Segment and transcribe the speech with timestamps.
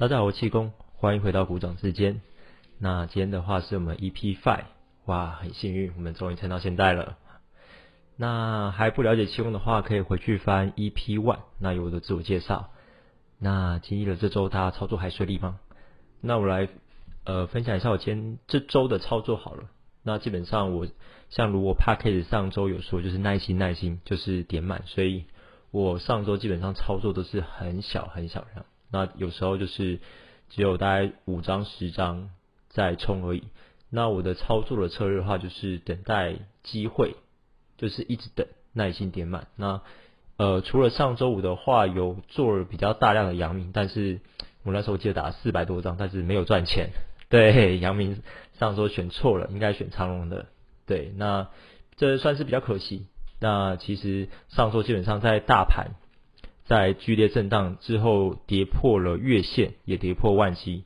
[0.00, 2.22] 大家好，我气功，欢迎回到股掌之间。
[2.78, 4.64] 那今天的话是我们 EP Five，
[5.04, 7.18] 哇，很幸运，我们终于撑到现在了。
[8.16, 12.70] 那还不了解气功的话，可以回去翻 EP One，那有我的自我介绍。
[13.38, 15.60] 那经历了这周，大家操作还顺利吗？
[16.22, 16.70] 那我来
[17.24, 19.64] 呃分享一下我今天这周的操作好了。
[20.02, 20.88] 那基本上我
[21.28, 25.26] 像如果 p a c k a g e 上周有说就是耐心耐心就是点满，所以
[25.70, 28.64] 我上周基本上操作都是很小很小量。
[28.90, 30.00] 那有时候就是
[30.48, 32.30] 只有大概五张十张
[32.68, 33.44] 在冲而已。
[33.88, 37.16] 那我的操作的策略的话，就是等待机会，
[37.76, 39.48] 就是一直等，耐心点满。
[39.56, 39.82] 那
[40.36, 44.20] 呃，除了上周五的话有做了比较大量的阳明，但是
[44.62, 46.90] 我那时候记得打四百多张，但是没有赚钱。
[47.28, 48.22] 对，阳明
[48.58, 50.46] 上周选错了，应该选长龙的。
[50.86, 51.48] 对，那
[51.96, 53.06] 这算是比较可惜。
[53.40, 55.92] 那其实上周基本上在大盘。
[56.70, 60.84] 在剧烈震荡之后，跌破了月线，也跌破万七。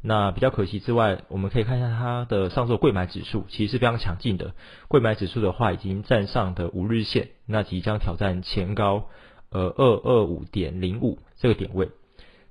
[0.00, 4.54] 那比较可惜之外，我们可以看一下它的上周贵买指数，其实是非常强劲的。
[4.88, 9.10] 贵买指数的话，已经站上的五日线，那即将挑战前高，
[9.50, 11.90] 呃，二二五点零五这个点位。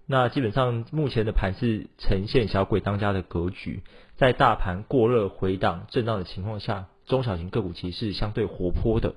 [0.06, 3.82] 那基本上目前的盘是呈现小鬼当家的格局，
[4.18, 9.16] 在大盘过热回档震荡的情况下，中小型个股其实是相对活泼的。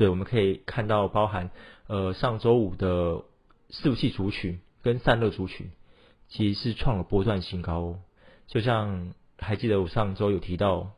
[0.00, 1.50] 对，我们可以看到包含
[1.86, 3.22] 呃上周五的
[3.68, 5.72] 四五器族群跟散热族群，
[6.26, 7.96] 其实是创了波段新高。
[8.46, 10.92] 就像还记得我上周有提到，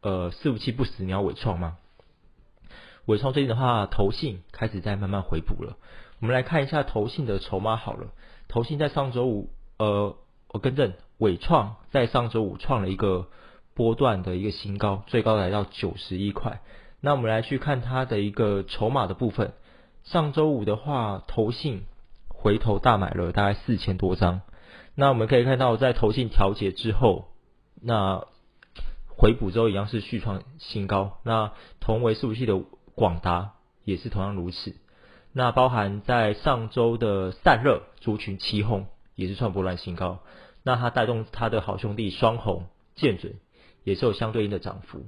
[0.00, 1.78] 呃四五器不死鸟尾创吗？
[3.06, 5.76] 尾创最近的话，投信开始在慢慢回补了。
[6.18, 8.08] 我们来看一下投信的筹码好了。
[8.48, 10.16] 投信在上周五，呃，
[10.48, 13.28] 我更正，尾创在上周五创了一个
[13.74, 16.60] 波段的一个新高，最高来到九十一块。
[17.00, 19.52] 那我们来去看它的一个筹码的部分。
[20.04, 21.82] 上周五的话，投信
[22.28, 24.40] 回头大买了大概四千多张。
[24.94, 27.28] 那我们可以看到，在投信调节之后，
[27.80, 28.26] 那
[29.06, 31.18] 回补之后一样是续创新高。
[31.24, 32.58] 那同为服系的
[32.94, 33.52] 广达
[33.84, 34.74] 也是同样如此。
[35.32, 40.18] 那包含在上周的散热族群七红也是创波段新高。
[40.64, 42.66] 那它带动它的好兄弟双红
[42.96, 43.34] 建准
[43.84, 45.06] 也是有相对应的涨幅。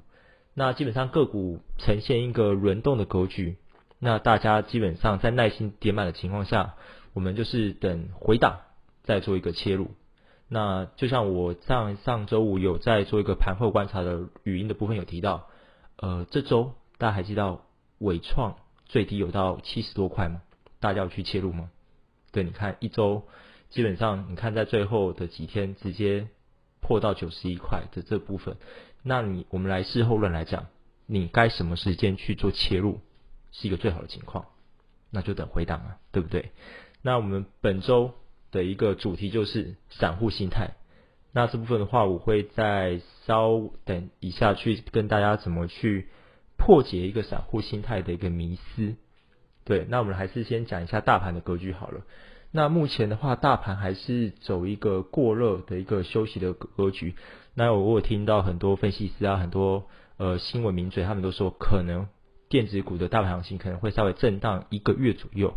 [0.55, 3.57] 那基本上个股呈现一个轮动的格局，
[3.99, 6.75] 那大家基本上在耐心点满的情况下，
[7.13, 8.61] 我们就是等回档
[9.03, 9.93] 再做一个切入。
[10.49, 15.47] 那就像我上上周五有在做一个盘后观察的语音的部分有提到，
[15.97, 17.61] 呃，这周大家还记得
[17.99, 18.57] 伟创
[18.87, 20.43] 最低有到七十多块吗？
[20.81, 21.71] 大家要去切入吗？
[22.33, 23.23] 对，你看一周
[23.69, 26.27] 基本上你看在最后的几天直接
[26.81, 28.57] 破到九十一块的这部分。
[29.03, 30.67] 那你我们来事后论来讲，
[31.07, 33.01] 你该什么时间去做切入，
[33.53, 34.47] 是一个最好的情况，
[35.11, 36.51] 那就等回档啊，对不对？
[37.03, 38.13] 那我们本周
[38.51, 40.73] 的一个主题就是散户心态，
[41.33, 46.09] 那这部分的话，我会再稍等一下去跟大家怎么去
[46.59, 48.97] 破解一个散户心态的一个迷思。
[49.65, 52.03] 对，那我们还是先讲一下大盘的格局好了。
[52.53, 57.15] 那目前的话，大盘还是走一个过热的一个休息的格局。
[57.55, 62.09] 那我我听到很多分析师啊，很多呃新闻名嘴，他们都说可能
[62.49, 65.55] 电子股的大盘行情可能会稍微震荡一个月左右。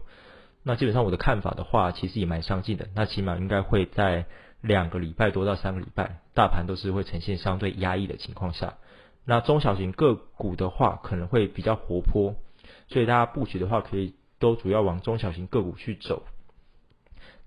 [0.64, 2.88] 那基本上我的看法的话，其实也蛮相近的。
[2.96, 4.26] 那起码应该会在
[4.62, 8.76] 两个礼拜多到三个礼拜，大盘都是会呈现相对压抑的情况下。
[9.26, 12.36] 那中小型个股的话，可能会比较活泼，
[12.88, 16.24] 所以大家布局的话，可以都主要往中小型个股去走。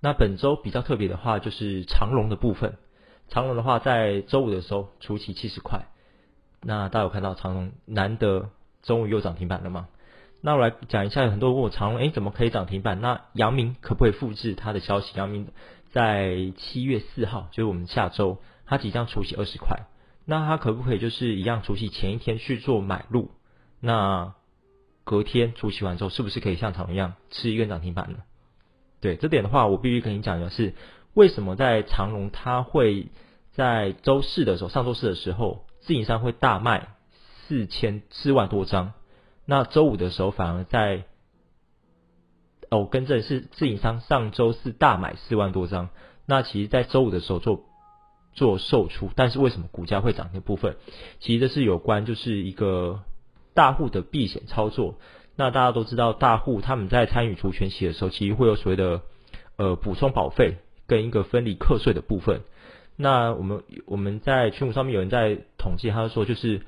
[0.00, 2.76] 那本周比较特别的话，就是长龙的部分。
[3.28, 5.87] 长龙的话，在周五的时候，初期七十块。
[6.62, 8.50] 那大家有看到长龙难得
[8.82, 9.88] 中午又涨停板了吗？
[10.41, 13.00] 那我来讲一下，很多人问我长龙，哎，怎么可以涨停板？
[13.00, 15.16] 那阳明可不可以复制它的消息？
[15.19, 15.48] 阳明
[15.91, 19.87] 在七月四号，就是我们下周，它即将除息二十块。
[20.25, 23.31] 那它可不可以就是一样除息前一天去做买入？
[23.81, 24.34] 那
[25.05, 28.19] 隔天除息完之后，是不是可以像长龙一样吃一根涨停板呢？
[29.00, 30.75] 对这点的话，我必须跟你讲的是，
[31.16, 33.08] 为什么在长隆它会
[33.54, 36.88] 在周四的时候，上周四的时候，自营商会大卖
[37.48, 38.92] 四千四万多张，
[39.46, 41.04] 那周五的时候反而在，
[42.68, 45.88] 哦，更正是自营商上周四大买四万多张，
[46.26, 47.64] 那其实在周五的时候做
[48.34, 50.76] 做售出，但是为什么股价会涨的部分，
[51.20, 53.00] 其实这是有关就是一个
[53.54, 54.96] 大户的避险操作。
[55.34, 59.00] 那大家都知道，大户他们在参与除权息的时候，其实会有所谓的
[59.56, 60.58] 呃补充保费。
[60.87, 62.43] 跟一个分离课税的部分。
[62.97, 66.62] 那我们我们在群股上面有人在统计，他说就是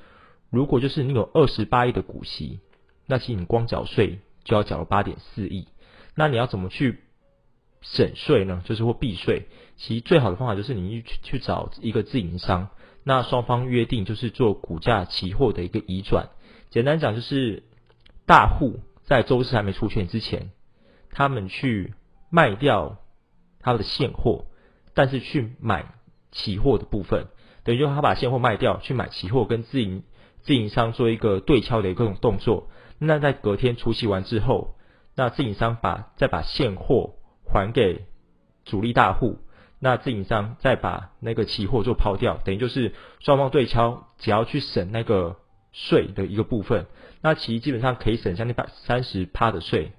[0.49, 2.59] 如果就是你有二十八亿的股息，
[3.07, 5.67] 那其实你光缴税就要缴了八点四亿。
[6.15, 6.99] 那你要怎么去
[7.81, 8.61] 省税呢？
[8.65, 12.69] 就是或避税，其实最好的方法就是你去去找一个自营商，
[13.03, 16.29] 那双方约定就是做股价期货的一个移转。
[16.69, 17.63] 简单讲就是
[18.27, 20.51] 大户在周四还没出权之前，
[21.09, 21.93] 他们去
[22.29, 22.97] 卖掉
[23.59, 24.45] 他的现货，
[24.93, 25.93] 但是去买
[26.31, 27.27] 期货的部分，
[27.63, 30.03] 等于就他把现货卖掉去买期货，跟自营
[30.41, 32.69] 自营商做一个对敲的一个动作。
[32.97, 34.75] 那在隔天除息完之后，
[35.15, 37.15] 那自营商把再把现货
[37.45, 38.05] 还给
[38.65, 39.39] 主力大户，
[39.79, 45.37] 那自营商再把那个期货做抛掉，等于就是双方对敲，只要去省那个
[45.71, 46.87] 税的一个部分，
[47.21, 49.91] 那其实基本上可以省将近百三十趴的税。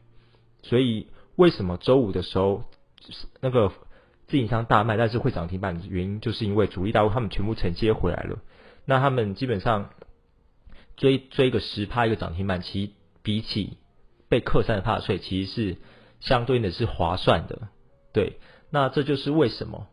[0.63, 2.65] 所以为什么周五的时候
[3.41, 3.73] 那个
[4.27, 8.39] 自营商大卖，但是会涨停板的原因，就是因为主力大户他们全部承接回来了，
[8.85, 9.91] 那他们基本上。
[10.97, 13.79] 追追个十趴一个涨停板，其比起
[14.29, 15.79] 被克三十趴的税，其实是
[16.21, 17.69] 相对应的是划算的。
[18.13, 18.39] 对，
[18.69, 19.87] 那这就是为什么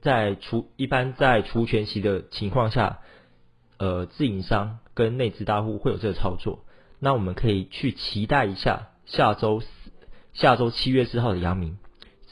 [0.00, 3.00] 在除一般在除权息的情况下，
[3.78, 6.64] 呃，自营商跟内资大户会有这个操作。
[7.00, 9.60] 那我们可以去期待一下下周
[10.32, 11.76] 下周七月四号的阳明，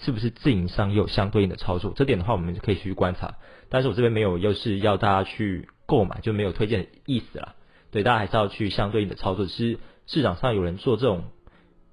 [0.01, 1.93] 是不是自营商也有相对应的操作？
[1.97, 3.35] 这点的话，我们就可以去观察。
[3.69, 7.55] 但是我这边没有，又是要大家去购买，就没有推荐的意思了。
[7.91, 9.47] 对，大家还是要去相对应的操作。
[9.47, 11.25] 其实市场上有人做这种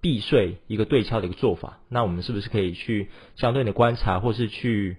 [0.01, 4.97] 避税一个对敲的一个做法，那我们是不是可以去相对应的观察，或是去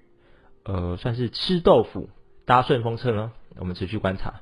[0.65, 2.11] 呃算是吃豆腐
[2.45, 3.33] 搭顺风车呢？
[3.59, 4.41] 我们持续观察。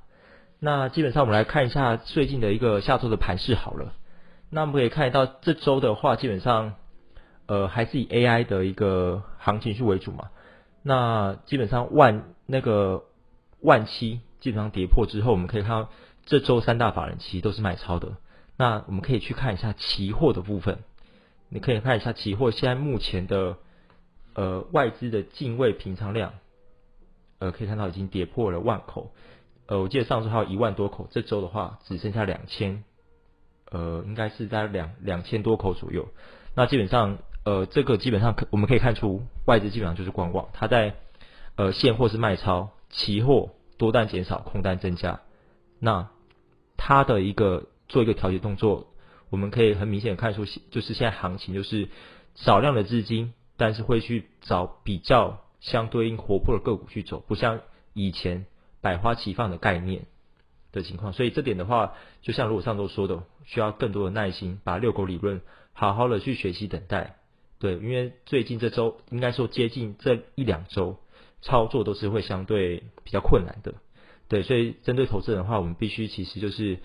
[0.58, 3.92] 那基本上我们来看一下最近的一个下周的盘势好了。
[4.50, 6.74] 那我们可以看到这周的话，基本上
[7.46, 10.30] 呃还是以 AI 的一个行情去为主嘛。
[10.82, 13.04] 那基本上万那个
[13.60, 15.90] 万七基本上跌破之后，我们可以看到。
[16.26, 18.16] 这周三大法人其实都是买超的，
[18.56, 20.78] 那我们可以去看一下期货的部分。
[21.50, 23.58] 你可以看一下期货现在目前的
[24.32, 26.32] 呃外资的净位平仓量，
[27.40, 29.12] 呃可以看到已经跌破了万口，
[29.66, 32.84] 呃我记得上周还有一万多口，这周的话只剩下两千，
[33.70, 36.08] 呃应该是在两两千多口左右。
[36.56, 40.96] 那基本上呃这个基本上可我们可以看出外资基本上就是观望，它在
[41.56, 45.20] 呃现货是卖超，期货多单减少，空单增加。
[45.78, 46.08] 那
[46.76, 48.88] 它的一个做一个调节动作，
[49.30, 51.88] 我们可以很明显看出，就是现在行情就是
[52.34, 57.60] 少量的资金，但是会去找比较相对应活泼的个股去走，不像
[57.92, 58.46] 以前
[58.80, 60.06] 百花齐放的概念
[60.72, 61.12] 的情况。
[61.12, 61.92] 所以这点的话，
[62.22, 65.42] 就像如果上周说的，需要更多的耐心，把遛狗理论
[65.72, 67.16] 好好的去学习等待。
[67.64, 70.98] 对，因为最近这周应该说接近这一两周
[71.40, 73.72] 操作都是会相对比较困难的。
[74.28, 76.80] 对，所以针对投资人的话，我们必须其实就是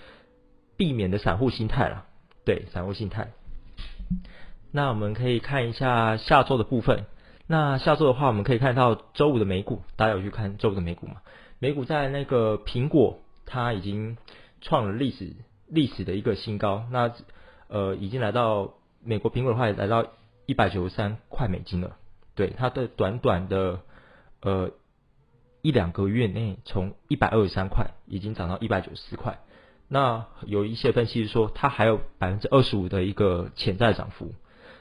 [0.78, 2.06] 避免的散户心态了。
[2.46, 3.34] 对，散户心态。
[4.72, 7.04] 那我们可以看一下下周的部分。
[7.46, 11.16] 那下周的话，我们可以看到周五的美股，大家有去看周五的美股吗？
[11.60, 14.16] 美股在那个苹果，它已经
[14.62, 15.34] 创了历史
[15.68, 16.86] 历史的一个新高。
[16.90, 17.12] 那
[17.68, 20.06] 呃，已经来到美国苹果的话也，来到
[20.50, 21.98] 一百九十三块美金了。
[22.34, 23.82] 对，它的短短的
[24.42, 24.72] 呃。
[25.62, 29.40] 一两个月内，从一百二十三块已经涨到一百九十四块。
[29.90, 34.34] 那有一些分析是说，它还有百分之二十五的一个潜在涨幅。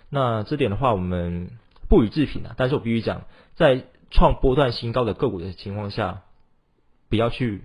[0.08, 1.50] 那这点的话，我们
[1.88, 2.54] 不予置评啊。
[2.56, 3.22] 但是我必须讲，
[3.56, 6.22] 在创波段新高的个股的情况下，
[7.10, 7.64] 不要去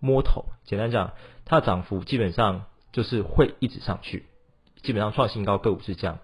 [0.00, 0.46] 摸头。
[0.64, 1.12] 简单讲，
[1.44, 4.24] 它的涨幅基本上就是会一直上去。
[4.82, 6.18] 基本上创新高个股是这样，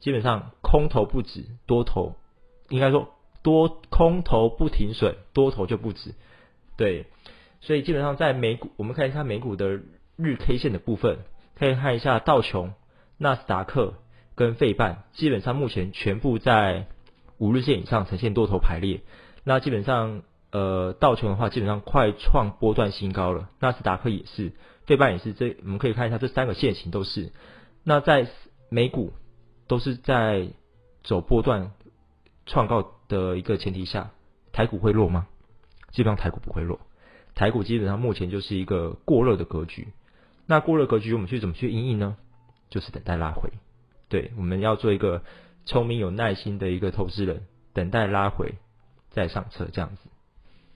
[0.00, 2.14] 基本上空头不止，多头
[2.68, 3.08] 应该说。
[3.42, 6.14] 多空头不停损，多头就不止。
[6.76, 7.06] 对，
[7.62, 9.80] 所以基本上在美股，我们看一下美股的
[10.16, 11.20] 日 K 线的部分，
[11.58, 12.74] 可以看一下道琼、
[13.16, 13.94] 纳斯达克
[14.34, 16.86] 跟费半，基本上目前全部在
[17.38, 19.00] 五日线以上呈现多头排列。
[19.42, 20.20] 那基本上，
[20.52, 24.52] 呃，道琼的话，基本上快创波段新高了，纳斯达克也是，
[24.84, 25.32] 费半也是。
[25.32, 27.32] 这我们可以看一下这三个线型都是。
[27.84, 28.28] 那在
[28.68, 29.14] 美股
[29.66, 30.50] 都是在
[31.02, 31.72] 走波段
[32.46, 32.92] 创高。
[33.10, 34.12] 的一个前提下，
[34.52, 35.26] 台股会弱吗？
[35.90, 36.78] 基本上台股不会弱，
[37.34, 39.88] 台股基本上目前就是一个过热的格局。
[40.46, 42.16] 那过热格局我们去怎么去应应呢？
[42.68, 43.50] 就是等待拉回。
[44.08, 45.24] 对，我们要做一个
[45.66, 48.54] 聪明有耐心的一个投资人，等待拉回
[49.08, 50.08] 再上车这样子。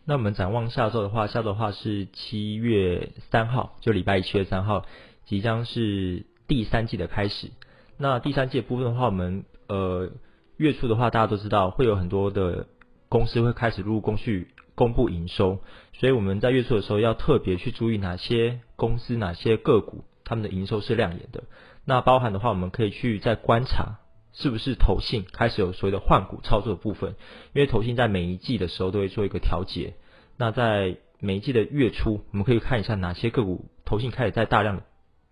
[0.04, 4.86] 那我们展望下周的话，下周的话是七月三号，就礼拜一七月三号，
[5.24, 7.52] 即将是第三季的开始。
[7.96, 10.10] 那第三季的部分的话，我们呃。
[10.56, 12.68] 月初的话，大家都知道会有很多的
[13.08, 15.58] 公司会开始入工序公布营收，
[15.94, 21.42] 所以我们在月初的时候要特别去注意哪些公司、哪些个股他们的营收是亮眼的。
[21.84, 23.98] 那包含的话，我们可以去再观察
[24.32, 27.16] 是不是投信开始有所谓的换股操作的部分？
[27.52, 29.94] 因为投信在每一季的时候都会做一个调节。
[30.36, 34.82] 那在每一季的月初，我们可以看一下哪些个股投信开始在大量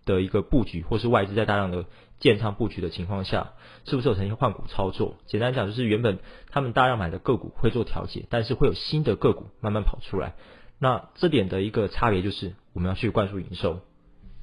[0.05, 1.85] 的一个布局，或是外资在大量的
[2.19, 3.53] 建仓布局的情况下，
[3.85, 5.17] 是不是有呈现换股操作？
[5.27, 6.19] 简单讲，就是原本
[6.51, 10.33] 他们大量买的个股会做调节，但是会有新的个股慢慢跑出来。
[10.79, 13.79] 那这点的一个差别就是，我们要去灌输营收。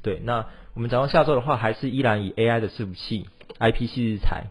[0.03, 3.27] 对，那我们展望下周的话，还是依然以 AI 的伺服器、
[3.59, 4.47] IPC 日材、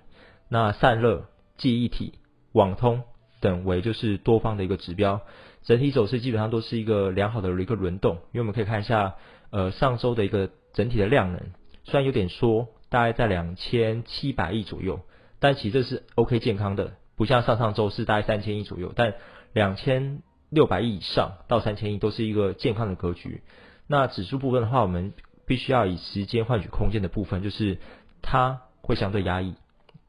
[0.50, 1.26] 那散热、
[1.58, 2.14] 记忆体、
[2.52, 3.04] 网通
[3.42, 5.22] 等为就是多方的一个指标。
[5.64, 9.16] 整体走势基本上都是一个良好的一个轮动，因为我们可以看一下，
[9.50, 11.42] 呃，上周的一个整体的量能，
[11.84, 15.02] 虽然有点缩，大概在两千七百亿左右，
[15.40, 19.16] 但其实这是 OK 健康的，不像上上周是大概三千亿左右，但
[19.54, 23.42] 两千六百亿以上到三千亿都是一个健康的格局。
[23.88, 25.14] 那指数部分的话，我们
[25.46, 27.80] 必须要以时间换取空间的部分，就是
[28.22, 29.56] 它会相对压抑，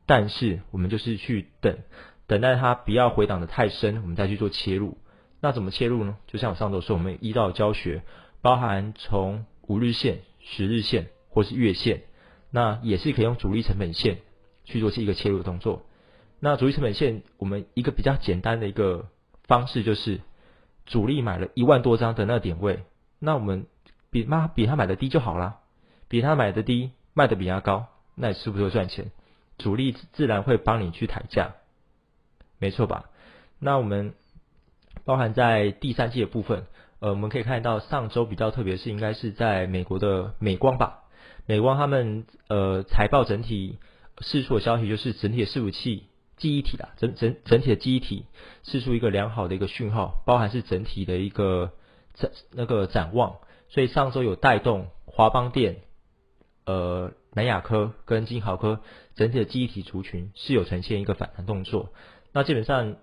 [0.07, 1.79] 但是我们就是去等，
[2.27, 4.99] 等待它不要回档的太深，我们再去做切入。
[5.41, 6.19] 那怎么切入呢？
[6.27, 8.03] 就像我上周说，我们一到教学，
[8.43, 10.19] 包含从五日线、
[10.51, 12.03] 十日线或是月线，
[12.51, 14.19] 那也是可以用主力成本线
[14.65, 15.83] 去做是一个切入的动作。
[16.41, 19.09] 那主力成本线，我们一个比较简单的一个
[19.45, 20.21] 方式就是，
[20.87, 22.81] 主力买了一万多张的那个点位，
[23.19, 23.67] 那我们。
[24.13, 25.61] 比妈比他买的低就好了，
[26.09, 29.13] 比他买的低，卖的比他高，那你是不是会赚钱？
[29.57, 31.55] 主力自然会帮你去抬价，
[32.59, 33.09] 没错吧？
[33.61, 34.15] 那我们
[35.05, 36.67] 包含在第三季的部分，
[37.01, 41.05] 呃，我们可以看到上周比较特别是应该是在美国的美光吧，
[41.47, 43.79] 美光他们呃财报整体
[44.21, 46.05] 释出的消息就是整体的伺服器
[46.37, 48.27] 记忆体啦，整整整体的记忆体
[48.63, 51.73] 释出一个良好的一个讯号，包含是整体的一个
[52.15, 53.37] 展那个展望。
[53.69, 55.77] 所以上周有带动华邦电、
[56.67, 58.81] 呃南亚科跟金豪科
[59.15, 61.93] 整体的记忆体族群是有呈现一个反弹动作。
[62.33, 62.97] 那基本上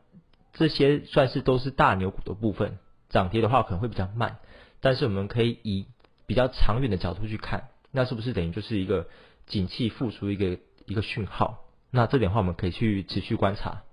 [0.54, 2.77] 这些算是都是大牛股的部分，
[3.10, 4.38] 涨跌的话可能会比较慢，
[4.82, 5.88] 但是我们可以以
[6.26, 9.08] 比较长远的角度去看，那是不是等于就是一个
[9.46, 11.66] 景气复苏一个一个讯号？
[11.92, 13.84] 那这点话我们可以去持续观察。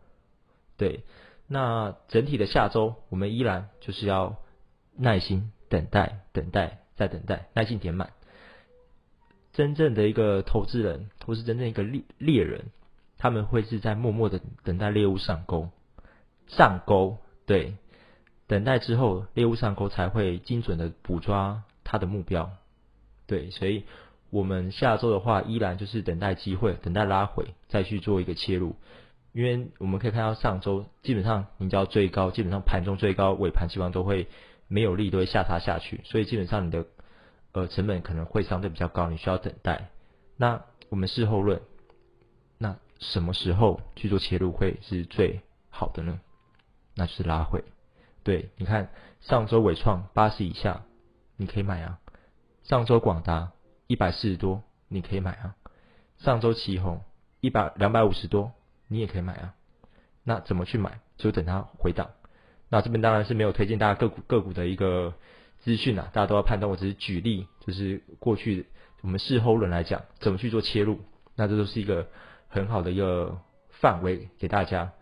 [0.76, 1.04] 对，
[1.46, 4.36] 那整体的下周我们依然就是要
[4.96, 5.50] 耐心。
[5.70, 8.12] 等待，等待，再等待，耐心填满。
[9.54, 12.66] 真正的一个投资人，或是真正一个猎猎人，
[13.18, 15.70] 他们会是在默默的等待猎物上钩，
[16.46, 17.74] 上钩，对，
[18.46, 22.50] 等待之后猎物上钩才会精准的捕抓它的目标，
[23.26, 23.84] 对，所以
[24.30, 28.76] 我们下周的话，依然就是等待机会，等待拉回，再去做一个切入。
[29.32, 34.28] 因为我们可以看到上周基本上你只要最高，基本上盘中最高，尾盘基本上都会。
[34.66, 36.86] 没有力都会下杀下去，所以基本上你的
[37.52, 39.90] 呃成本可能会相对比较高，你需要等待。
[40.38, 41.60] 那我们事后论，
[42.56, 46.18] 那什么时候去做切入会是最好的呢？
[46.94, 47.62] 那就是拉回。
[48.24, 48.88] 对，你看
[49.20, 50.82] 上周伟创八十以下，
[51.36, 51.98] 你可以买啊；
[52.62, 53.52] 上周广达
[53.86, 55.54] 一百四十多，你可以买啊；
[56.16, 57.02] 上周旗宏
[57.40, 58.52] 一百两百五十多，
[58.88, 59.54] 你也可以买啊。
[60.22, 61.00] 那怎么去买？
[61.18, 62.12] 就等它回档。
[62.70, 65.12] 那这边当然是没有推荐大家个股个股的一个
[65.58, 66.70] 资讯啊，大家都要判断。
[66.70, 68.66] 我只是举例，就是过去
[69.02, 70.98] 我们事后论来讲，怎么去做切入，
[71.36, 72.08] 那这都是一个
[72.48, 73.38] 很好的一个
[73.68, 74.92] 范围给大家。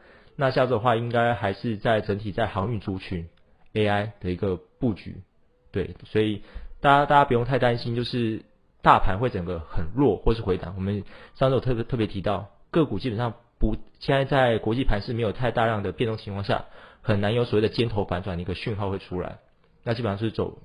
[0.43, 3.29] 那下周的话，应该还是在整体在航运族群
[3.75, 5.23] AI 的一个布局，
[5.71, 6.43] 对，所以
[6.81, 8.43] 大家大家不用太担心，就是
[8.83, 10.75] 大盘会整个很弱或是回档。
[10.75, 11.05] 我们
[11.37, 16.65] 上周特别特别提到，个股基本上不现在在国际盘是没有太大量的变动情况下。
[17.03, 19.39] 很难有所谓的尖头反转的一个讯号会出来，
[19.85, 20.59] 那基本上是走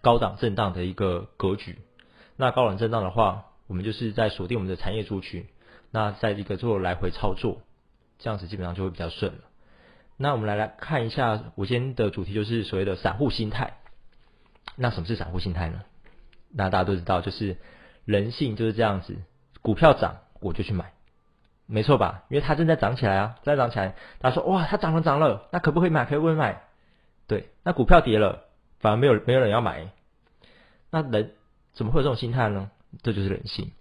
[0.00, 1.78] 高档震荡的一个格局。
[2.36, 5.46] 那高档震荡的话，我们就是在锁定我们的产业族群，
[5.90, 7.62] 那在一个做来回操作，
[8.18, 9.38] 这样子基本上就会比较顺了。
[10.16, 13.74] 那我们来来看一下，我今天的主题就是所谓的散户心态。
[14.76, 15.82] 那什么是散户心态呢？
[16.50, 17.58] 那大家都知道，就是
[18.04, 19.16] 人性就是这样子，
[19.62, 20.92] 股票涨我就去买。
[21.66, 22.24] 没错吧？
[22.28, 23.96] 因为它正在涨起来啊，在涨起来。
[24.20, 26.04] 他说：“哇，它涨了涨了，那可不可以买？
[26.04, 26.62] 可不可以买？”
[27.26, 28.44] 对，那股票跌了，
[28.78, 29.88] 反而没有没有人要买。
[30.90, 31.32] 那人
[31.74, 32.70] 怎么会有这种心态呢？
[33.02, 33.72] 这就是人性。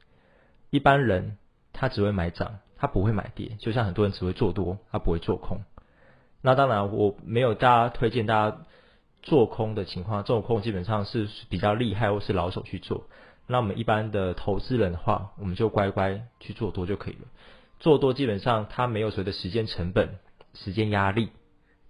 [0.71, 1.37] 一般人
[1.73, 3.57] 他只会买涨，他不会买跌。
[3.59, 5.61] 就像很多人只会做多，他不会做空。
[6.41, 8.57] 那当然，我没有大家推荐大家
[9.23, 13.05] 做空的情况，做空基本上是比较厉害或是老手去做。
[13.47, 17.27] 那我们一般的投资人的话，我们就乖乖去做多就可以了。
[17.79, 20.19] 做多基本上它没有所谓的时间成本、
[20.53, 21.29] 时间压力，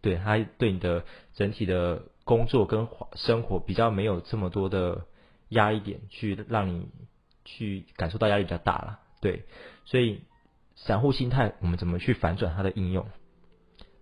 [0.02, 5.06] 对它对你的整体的工作跟生活比较没有这么多的
[5.50, 6.88] 压力点，去让你
[7.46, 9.00] 去感受到压力比较大了。
[9.22, 9.44] 对，
[9.86, 10.22] 所以
[10.76, 13.08] 散户心态我们怎么去反转它的应用？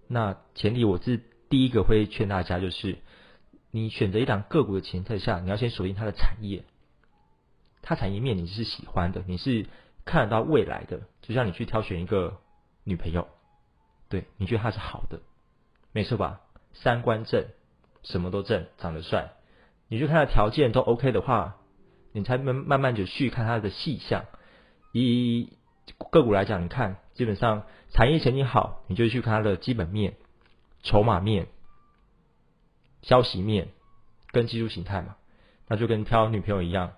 [0.08, 2.98] 那前提我是第一个会劝大家，就是
[3.72, 6.66] 你选择一档个股的前提下，你要先锁定它的产业，
[7.82, 9.68] 它产业面你是喜欢的，你是
[10.04, 12.42] 看得到未来的，就像你去挑选一个
[12.84, 13.28] 女朋友，
[14.10, 15.22] 对你觉得她是好的，
[15.92, 16.42] 没错吧？
[16.74, 17.46] 三观正，
[18.02, 19.34] 什么都正，长得帅，
[19.88, 21.58] 你就看他条件都 OK 的话，
[22.12, 24.26] 你才慢慢慢就去看他的细项。
[24.92, 25.56] 以
[26.12, 30.16] 个股来讲，你看基本上产业前景好，你就去看它的基本面、
[30.82, 31.48] 筹码面、
[33.02, 33.70] 消息面
[34.32, 35.16] 跟技术形态嘛。
[35.68, 36.94] 那就跟挑女朋友一样，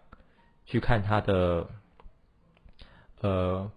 [0.66, 1.68] 去看它的
[3.22, 3.72] 呃，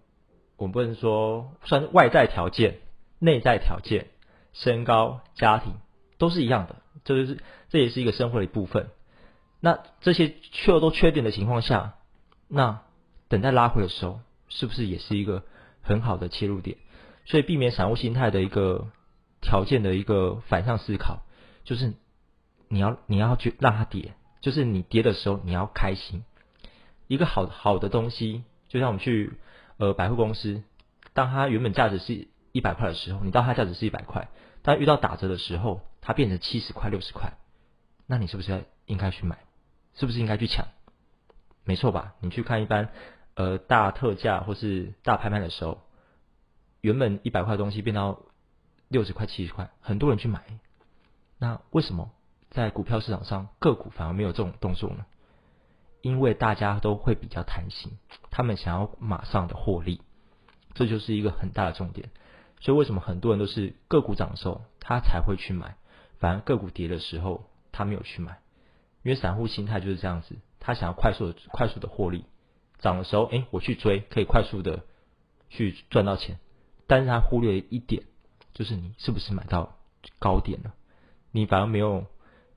[0.57, 2.79] 我们不能说算外在条件、
[3.19, 4.07] 内在条件，
[4.53, 5.73] 身高、家庭。
[6.17, 6.75] 都是一样的，
[7.05, 7.39] 这就是
[7.69, 8.89] 这也是一个生活的一部分。
[9.61, 11.93] 那这些确都缺点的情况下，
[12.49, 12.81] 那
[13.29, 15.45] 等待拉回的时候，是不是也是一个
[15.81, 16.77] 很好的切入点？
[17.25, 18.91] 所以避免散户心态的一个
[19.41, 21.21] 条件的一个反向思考，
[21.63, 21.93] 就是
[22.67, 26.23] 你要你要去让它跌，就是你跌的时候你要开心。
[27.07, 29.33] 一个好好的东西，就像我们去
[29.77, 30.63] 呃百货公司，
[31.13, 34.29] 当它原本价值是一百块的时候，你到它价值是一百块，
[34.61, 35.81] 当遇到打折的时候。
[36.01, 37.33] 它变成七十块、六十块，
[38.07, 39.37] 那你是不是应该去买？
[39.95, 40.65] 是不是应该去抢？
[41.65, 42.15] 没错吧？
[42.21, 42.89] 你去看一般
[43.39, 45.79] 呃大特价或是大拍卖的时候，
[46.81, 48.23] 原本一百块的东西变到
[48.89, 50.43] 六十块、七十块，很多人去买。
[51.37, 52.11] 那为什么
[52.49, 55.05] 在股票市场上个股反而没有这种动作呢？
[56.01, 57.93] 因为大家都会比较贪心，
[58.29, 60.01] 他们想要马上的获利，
[60.73, 62.09] 这就是一个很大的重点。
[62.59, 65.77] 所以为什么很多人都是个股涨的时候，他才会去买？
[66.17, 68.39] 反而个股跌的时候，他没有去买，
[69.01, 72.25] 因为散户心态就是这样子，他想要快速的、快速的获利，
[72.79, 74.83] 涨的时候，哎，我去追，可以快速的
[75.49, 76.39] 去赚到钱，
[76.87, 78.03] 但是他忽略一点，
[78.53, 79.77] 就是你是不是买到
[80.17, 80.73] 高点了？
[81.31, 82.05] 你反而没有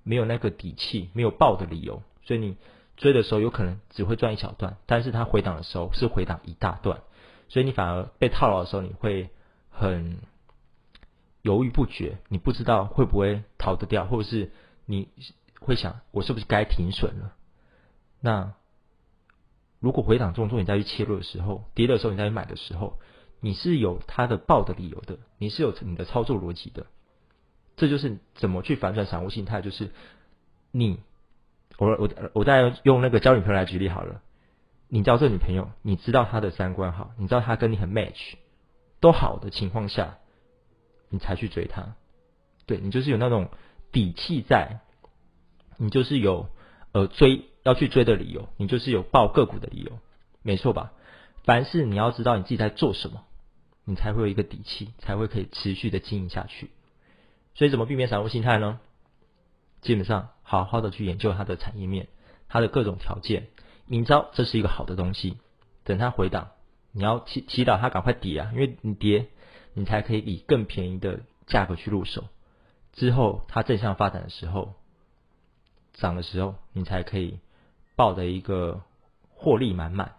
[0.02, 2.56] 没有那个底气，没有爆的理由，所以你
[2.96, 7.02] 追的时候有可能只会赚一小段，但是它回档的时候是回档一大段，
[7.48, 9.30] 所以你反而被套牢的时候，你会
[9.70, 10.18] 很。
[11.44, 14.52] 犹豫不决，你不知道会不会逃得掉，或者是
[14.86, 15.08] 你
[15.58, 17.34] 会想，我是不是该停损了？
[18.20, 18.54] 那
[19.82, 22.98] 如果回档中做，你再去切入的时候，跌的时候你再去买的时候，
[23.40, 26.86] 你是有它的爆的理由的，你是有你的操作逻辑的。
[27.76, 29.90] 这就是怎么去反转散户心态，就是
[30.70, 31.00] 你，
[31.76, 34.22] 我我我再用那个交女朋友来举例好了，
[34.88, 38.34] 你交这女朋友，你知道她的三观好，你知道她跟你很 match，
[39.00, 40.18] 都好的情况下。
[41.14, 41.94] 你才去追她，
[42.64, 43.50] 对你就是有那种
[43.92, 44.80] 底气在，
[45.76, 46.48] 你就是有
[46.92, 49.98] 呃追要去追的理由，你就是有报个股的理由，
[50.42, 50.92] 没错吧？
[51.44, 53.24] 凡是你要知道你自己在做什么，
[53.84, 56.70] 你才会有一个底气，才会可以持续的经营下去。
[57.54, 58.80] 所以怎么避免散户心态呢？
[59.80, 62.08] 基本上好好的去研究它的产业面，
[62.48, 63.48] 它的各种条件，
[63.86, 65.38] 你知道这是一个好的东西，
[65.84, 66.50] 等它回档，
[66.92, 69.28] 你要祈祈祷它赶快跌啊，因为你跌。
[69.74, 72.24] 你才可以以更便宜的价格去入手，
[72.92, 74.74] 之后它正向发展的时候，
[75.94, 77.38] 涨的时候，你才可以
[77.96, 78.80] 抱的一个
[79.34, 80.12] 获利满满，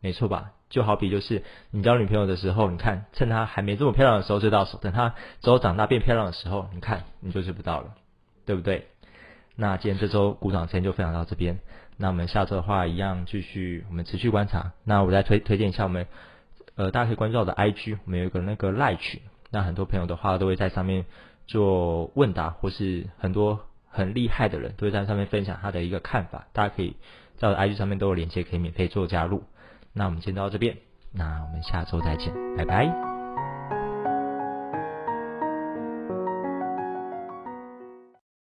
[0.00, 0.52] 没错吧？
[0.70, 7.94] 就好比就是你交女朋友的时候，你看趁她还没这么漂亮的时候追到手，等她之后长大变漂亮的时候，你看你就追不到了，
[8.46, 8.88] 对不对？
[9.56, 11.60] 那今天这周股涨先就分享到这边，
[11.96, 14.72] 那我们下周的话一样继续，我们持续观察。
[14.84, 16.06] 那我再推推荐一下我们。
[16.76, 19.20] 呃，大家可以关注到的 IG，我们有一个那个赖群，
[19.52, 21.04] 那很多朋友的话都会在上面
[21.46, 23.60] 做问答，或是很多
[23.94, 26.96] 很厉害的人都会在上面分享他的一个看法，大家可以
[27.36, 29.44] 在 IG 上面都有链接，可以免费做加入。
[29.92, 30.76] 那我们先到这边，
[31.12, 33.13] 那我们下周再见，拜拜。